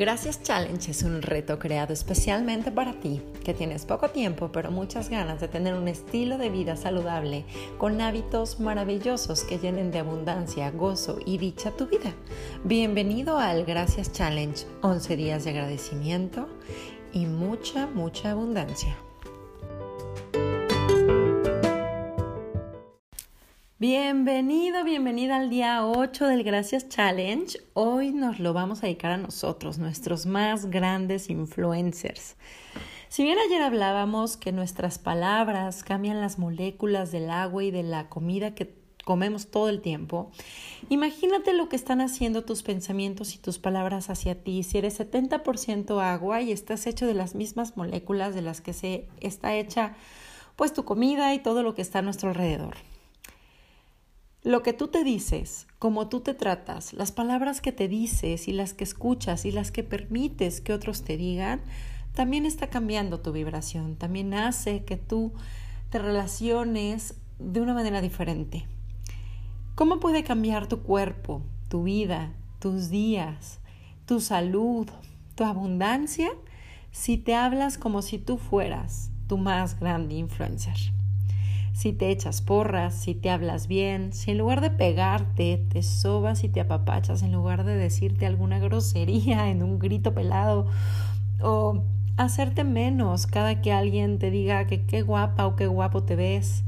Gracias 0.00 0.42
Challenge 0.42 0.92
es 0.92 1.02
un 1.02 1.20
reto 1.20 1.58
creado 1.58 1.92
especialmente 1.92 2.72
para 2.72 2.94
ti, 2.94 3.20
que 3.44 3.52
tienes 3.52 3.84
poco 3.84 4.08
tiempo 4.08 4.50
pero 4.50 4.70
muchas 4.70 5.10
ganas 5.10 5.42
de 5.42 5.48
tener 5.48 5.74
un 5.74 5.88
estilo 5.88 6.38
de 6.38 6.48
vida 6.48 6.74
saludable 6.74 7.44
con 7.76 8.00
hábitos 8.00 8.60
maravillosos 8.60 9.44
que 9.44 9.58
llenen 9.58 9.90
de 9.90 9.98
abundancia, 9.98 10.70
gozo 10.70 11.18
y 11.26 11.36
dicha 11.36 11.72
tu 11.72 11.86
vida. 11.86 12.14
Bienvenido 12.64 13.36
al 13.36 13.66
Gracias 13.66 14.10
Challenge, 14.10 14.64
11 14.80 15.16
días 15.16 15.44
de 15.44 15.50
agradecimiento 15.50 16.48
y 17.12 17.26
mucha, 17.26 17.86
mucha 17.86 18.30
abundancia. 18.30 18.96
Bienvenido, 23.80 24.84
bienvenida 24.84 25.36
al 25.36 25.48
día 25.48 25.86
8 25.86 26.26
del 26.26 26.44
Gracias 26.44 26.90
Challenge. 26.90 27.58
Hoy 27.72 28.10
nos 28.12 28.38
lo 28.38 28.52
vamos 28.52 28.80
a 28.80 28.86
dedicar 28.86 29.10
a 29.10 29.16
nosotros, 29.16 29.78
nuestros 29.78 30.26
más 30.26 30.66
grandes 30.66 31.30
influencers. 31.30 32.36
Si 33.08 33.22
bien 33.22 33.38
ayer 33.38 33.62
hablábamos 33.62 34.36
que 34.36 34.52
nuestras 34.52 34.98
palabras 34.98 35.82
cambian 35.82 36.20
las 36.20 36.38
moléculas 36.38 37.10
del 37.10 37.30
agua 37.30 37.64
y 37.64 37.70
de 37.70 37.82
la 37.82 38.10
comida 38.10 38.54
que 38.54 38.74
comemos 39.06 39.50
todo 39.50 39.70
el 39.70 39.80
tiempo, 39.80 40.30
imagínate 40.90 41.54
lo 41.54 41.70
que 41.70 41.76
están 41.76 42.02
haciendo 42.02 42.44
tus 42.44 42.62
pensamientos 42.62 43.34
y 43.34 43.38
tus 43.38 43.58
palabras 43.58 44.10
hacia 44.10 44.34
ti. 44.34 44.62
Si 44.62 44.76
eres 44.76 45.00
70% 45.00 46.02
agua 46.02 46.42
y 46.42 46.52
estás 46.52 46.86
hecho 46.86 47.06
de 47.06 47.14
las 47.14 47.34
mismas 47.34 47.78
moléculas 47.78 48.34
de 48.34 48.42
las 48.42 48.60
que 48.60 48.74
se 48.74 49.08
está 49.22 49.54
hecha 49.54 49.94
pues 50.56 50.74
tu 50.74 50.84
comida 50.84 51.32
y 51.32 51.38
todo 51.38 51.62
lo 51.62 51.74
que 51.74 51.80
está 51.80 52.00
a 52.00 52.02
nuestro 52.02 52.28
alrededor. 52.28 52.76
Lo 54.42 54.62
que 54.62 54.72
tú 54.72 54.88
te 54.88 55.04
dices, 55.04 55.66
cómo 55.78 56.08
tú 56.08 56.20
te 56.20 56.32
tratas, 56.32 56.94
las 56.94 57.12
palabras 57.12 57.60
que 57.60 57.72
te 57.72 57.88
dices 57.88 58.48
y 58.48 58.52
las 58.52 58.72
que 58.72 58.84
escuchas 58.84 59.44
y 59.44 59.52
las 59.52 59.70
que 59.70 59.82
permites 59.82 60.62
que 60.62 60.72
otros 60.72 61.02
te 61.02 61.18
digan, 61.18 61.60
también 62.14 62.46
está 62.46 62.68
cambiando 62.68 63.20
tu 63.20 63.32
vibración, 63.32 63.96
también 63.96 64.32
hace 64.32 64.84
que 64.84 64.96
tú 64.96 65.34
te 65.90 65.98
relaciones 65.98 67.16
de 67.38 67.60
una 67.60 67.74
manera 67.74 68.00
diferente. 68.00 68.66
¿Cómo 69.74 70.00
puede 70.00 70.24
cambiar 70.24 70.68
tu 70.68 70.82
cuerpo, 70.84 71.42
tu 71.68 71.82
vida, 71.82 72.32
tus 72.60 72.88
días, 72.88 73.60
tu 74.06 74.20
salud, 74.20 74.88
tu 75.34 75.44
abundancia 75.44 76.30
si 76.92 77.18
te 77.18 77.34
hablas 77.34 77.76
como 77.76 78.00
si 78.00 78.16
tú 78.16 78.38
fueras 78.38 79.10
tu 79.26 79.36
más 79.36 79.78
grande 79.78 80.14
influencer? 80.14 80.76
Si 81.72 81.92
te 81.92 82.10
echas 82.10 82.42
porras, 82.42 82.94
si 82.94 83.14
te 83.14 83.30
hablas 83.30 83.66
bien, 83.66 84.12
si 84.12 84.32
en 84.32 84.38
lugar 84.38 84.60
de 84.60 84.70
pegarte 84.70 85.64
te 85.68 85.82
sobas 85.82 86.44
y 86.44 86.48
te 86.48 86.60
apapachas, 86.60 87.22
en 87.22 87.32
lugar 87.32 87.64
de 87.64 87.76
decirte 87.76 88.26
alguna 88.26 88.58
grosería 88.58 89.48
en 89.50 89.62
un 89.62 89.78
grito 89.78 90.14
pelado 90.14 90.66
o 91.40 91.84
hacerte 92.16 92.64
menos 92.64 93.26
cada 93.26 93.62
que 93.62 93.72
alguien 93.72 94.18
te 94.18 94.30
diga 94.30 94.66
que 94.66 94.84
qué 94.84 95.02
guapa 95.02 95.46
o 95.46 95.56
qué 95.56 95.66
guapo 95.66 96.02
te 96.02 96.16
ves 96.16 96.64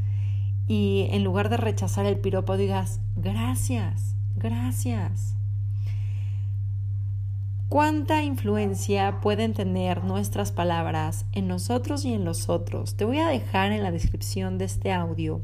y 0.66 1.08
en 1.10 1.24
lugar 1.24 1.50
de 1.50 1.58
rechazar 1.58 2.06
el 2.06 2.18
piropo 2.18 2.56
digas 2.56 3.00
gracias, 3.16 4.14
gracias. 4.36 5.36
¿Cuánta 7.72 8.22
influencia 8.22 9.22
pueden 9.22 9.54
tener 9.54 10.04
nuestras 10.04 10.52
palabras 10.52 11.24
en 11.32 11.48
nosotros 11.48 12.04
y 12.04 12.12
en 12.12 12.22
los 12.22 12.50
otros? 12.50 12.98
Te 12.98 13.06
voy 13.06 13.20
a 13.20 13.28
dejar 13.28 13.72
en 13.72 13.82
la 13.82 13.90
descripción 13.90 14.58
de 14.58 14.66
este 14.66 14.92
audio 14.92 15.40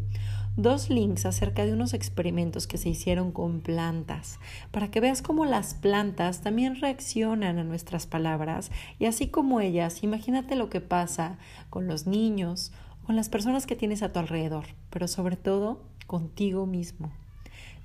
dos 0.54 0.90
links 0.90 1.24
acerca 1.24 1.64
de 1.64 1.72
unos 1.72 1.94
experimentos 1.94 2.66
que 2.66 2.76
se 2.76 2.90
hicieron 2.90 3.32
con 3.32 3.62
plantas, 3.62 4.40
para 4.72 4.90
que 4.90 5.00
veas 5.00 5.22
cómo 5.22 5.46
las 5.46 5.72
plantas 5.72 6.42
también 6.42 6.78
reaccionan 6.78 7.58
a 7.58 7.64
nuestras 7.64 8.06
palabras 8.06 8.70
y 8.98 9.06
así 9.06 9.28
como 9.28 9.60
ellas, 9.60 10.02
imagínate 10.02 10.54
lo 10.54 10.68
que 10.68 10.82
pasa 10.82 11.38
con 11.70 11.86
los 11.86 12.06
niños, 12.06 12.72
con 13.06 13.16
las 13.16 13.30
personas 13.30 13.64
que 13.64 13.74
tienes 13.74 14.02
a 14.02 14.12
tu 14.12 14.18
alrededor, 14.18 14.66
pero 14.90 15.08
sobre 15.08 15.36
todo 15.36 15.80
contigo 16.06 16.66
mismo. 16.66 17.10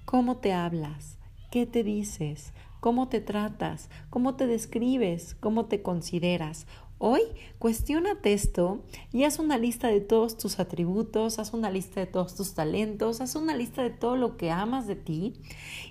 ¿Cómo 0.03 0.35
te 0.35 0.51
hablas? 0.51 1.17
¿Qué 1.49 1.65
te 1.65 1.85
dices? 1.85 2.51
Cómo 2.83 3.07
te 3.07 3.21
tratas, 3.21 3.89
cómo 4.09 4.35
te 4.35 4.45
describes, 4.45 5.35
cómo 5.35 5.67
te 5.67 5.81
consideras. 5.81 6.67
Hoy 6.97 7.21
cuestionate 7.57 8.33
esto 8.33 8.83
y 9.13 9.23
haz 9.23 9.39
una 9.39 9.57
lista 9.57 9.87
de 9.87 10.01
todos 10.01 10.37
tus 10.37 10.59
atributos, 10.59 11.39
haz 11.39 11.53
una 11.53 11.71
lista 11.71 12.01
de 12.01 12.07
todos 12.07 12.35
tus 12.35 12.55
talentos, 12.55 13.21
haz 13.21 13.37
una 13.37 13.55
lista 13.55 13.83
de 13.83 13.89
todo 13.89 14.17
lo 14.17 14.35
que 14.35 14.51
amas 14.51 14.85
de 14.85 14.97
ti 14.97 15.31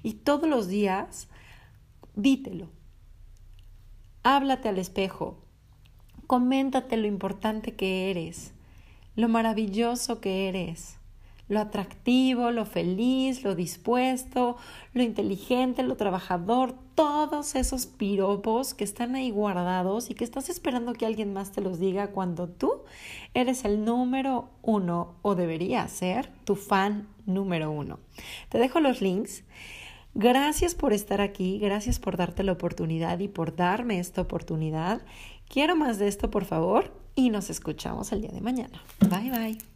y 0.02 0.16
todos 0.16 0.46
los 0.46 0.68
días 0.68 1.30
dítelo. 2.14 2.68
Háblate 4.22 4.68
al 4.68 4.76
espejo, 4.76 5.38
coméntate 6.26 6.98
lo 6.98 7.06
importante 7.06 7.74
que 7.74 8.10
eres, 8.10 8.52
lo 9.16 9.30
maravilloso 9.30 10.20
que 10.20 10.50
eres 10.50 10.98
lo 11.52 11.60
atractivo, 11.60 12.50
lo 12.50 12.64
feliz, 12.64 13.44
lo 13.44 13.54
dispuesto, 13.54 14.56
lo 14.94 15.02
inteligente, 15.02 15.82
lo 15.82 15.96
trabajador, 15.96 16.74
todos 16.94 17.54
esos 17.56 17.84
piropos 17.86 18.72
que 18.72 18.84
están 18.84 19.14
ahí 19.14 19.30
guardados 19.30 20.08
y 20.08 20.14
que 20.14 20.24
estás 20.24 20.48
esperando 20.48 20.94
que 20.94 21.04
alguien 21.04 21.34
más 21.34 21.52
te 21.52 21.60
los 21.60 21.78
diga 21.78 22.08
cuando 22.08 22.48
tú 22.48 22.82
eres 23.34 23.66
el 23.66 23.84
número 23.84 24.48
uno 24.62 25.16
o 25.20 25.34
debería 25.34 25.86
ser 25.88 26.30
tu 26.44 26.56
fan 26.56 27.06
número 27.26 27.70
uno. 27.70 27.98
Te 28.48 28.58
dejo 28.58 28.80
los 28.80 29.02
links. 29.02 29.44
Gracias 30.14 30.74
por 30.74 30.92
estar 30.92 31.20
aquí, 31.20 31.58
gracias 31.58 31.98
por 31.98 32.16
darte 32.16 32.44
la 32.44 32.52
oportunidad 32.52 33.18
y 33.18 33.28
por 33.28 33.56
darme 33.56 33.98
esta 33.98 34.22
oportunidad. 34.22 35.02
Quiero 35.48 35.76
más 35.76 35.98
de 35.98 36.08
esto, 36.08 36.30
por 36.30 36.46
favor, 36.46 36.92
y 37.14 37.28
nos 37.28 37.50
escuchamos 37.50 38.12
el 38.12 38.22
día 38.22 38.30
de 38.30 38.40
mañana. 38.40 38.82
Bye 39.00 39.30
bye. 39.30 39.71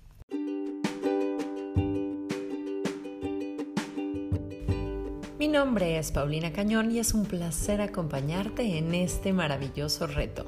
Mi 5.39 5.49
nombre 5.49 5.99
es 5.99 6.13
Paulina 6.13 6.51
Cañón 6.51 6.91
y 6.91 6.99
es 6.99 7.13
un 7.13 7.27
placer 7.27 7.83
acompañarte 7.83 8.79
en 8.79 8.95
este 8.95 9.35
maravilloso 9.35 10.07
reto. 10.07 10.47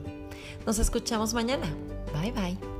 Nos 0.66 0.78
escuchamos 0.78 1.34
mañana. 1.34 1.66
Bye 2.14 2.32
bye. 2.32 2.77